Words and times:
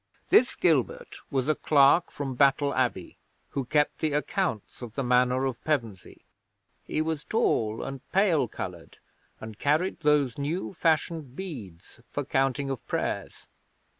'This 0.29 0.55
Gilbert 0.55 1.17
was 1.29 1.47
a 1.47 1.53
clerk 1.53 2.09
from 2.09 2.33
Battle 2.33 2.73
Abbey, 2.73 3.17
who 3.49 3.65
kept 3.65 3.99
the 3.99 4.13
accounts 4.13 4.81
of 4.81 4.93
the 4.95 5.03
Manor 5.03 5.45
of 5.45 5.63
Pevensey. 5.63 6.25
He 6.83 7.03
was 7.03 7.23
tall 7.23 7.83
and 7.83 8.01
pale 8.11 8.47
coloured, 8.47 8.97
and 9.39 9.59
carried 9.59 9.99
those 9.99 10.39
new 10.39 10.73
fashioned 10.73 11.35
beads 11.35 11.99
for 12.07 12.25
counting 12.25 12.71
of 12.71 12.83
prayers. 12.87 13.45